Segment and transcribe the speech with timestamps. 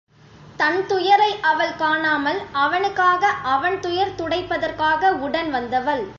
[0.57, 6.03] தன் துயரை அவள் காணாமல் அவனுக்காக அவன் துயர் துடைப்பதற்காக உடன் வந்தவள்.